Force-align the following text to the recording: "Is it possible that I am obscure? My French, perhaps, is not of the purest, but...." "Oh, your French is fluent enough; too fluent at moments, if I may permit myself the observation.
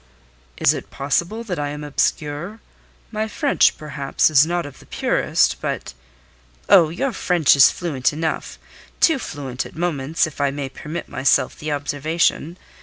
"Is 0.57 0.73
it 0.73 0.89
possible 0.89 1.43
that 1.43 1.59
I 1.59 1.69
am 1.69 1.83
obscure? 1.83 2.59
My 3.11 3.27
French, 3.27 3.77
perhaps, 3.77 4.31
is 4.31 4.47
not 4.47 4.65
of 4.65 4.79
the 4.79 4.87
purest, 4.87 5.61
but...." 5.61 5.93
"Oh, 6.67 6.89
your 6.89 7.13
French 7.13 7.55
is 7.55 7.69
fluent 7.69 8.11
enough; 8.11 8.57
too 8.99 9.19
fluent 9.19 9.63
at 9.63 9.75
moments, 9.75 10.25
if 10.25 10.41
I 10.41 10.49
may 10.49 10.69
permit 10.69 11.07
myself 11.07 11.55
the 11.55 11.71
observation. 11.71 12.57